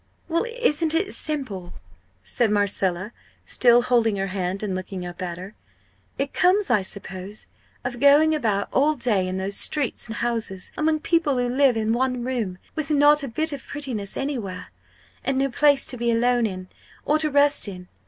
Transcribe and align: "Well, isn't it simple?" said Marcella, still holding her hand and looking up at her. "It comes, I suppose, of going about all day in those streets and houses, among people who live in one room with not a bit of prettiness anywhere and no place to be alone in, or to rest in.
"Well, 0.27 0.45
isn't 0.45 0.95
it 0.95 1.13
simple?" 1.13 1.73
said 2.23 2.49
Marcella, 2.49 3.11
still 3.45 3.83
holding 3.83 4.15
her 4.15 4.25
hand 4.33 4.63
and 4.63 4.73
looking 4.73 5.05
up 5.05 5.21
at 5.21 5.37
her. 5.37 5.53
"It 6.17 6.33
comes, 6.33 6.71
I 6.71 6.81
suppose, 6.81 7.45
of 7.85 7.99
going 7.99 8.33
about 8.33 8.67
all 8.73 8.95
day 8.95 9.27
in 9.27 9.37
those 9.37 9.57
streets 9.57 10.07
and 10.07 10.15
houses, 10.15 10.71
among 10.75 11.01
people 11.01 11.37
who 11.37 11.47
live 11.47 11.77
in 11.77 11.93
one 11.93 12.23
room 12.23 12.57
with 12.75 12.89
not 12.89 13.21
a 13.21 13.27
bit 13.27 13.53
of 13.53 13.63
prettiness 13.63 14.17
anywhere 14.17 14.71
and 15.23 15.37
no 15.37 15.51
place 15.51 15.85
to 15.85 15.97
be 15.97 16.09
alone 16.09 16.47
in, 16.47 16.67
or 17.05 17.19
to 17.19 17.29
rest 17.29 17.67
in. 17.67 17.87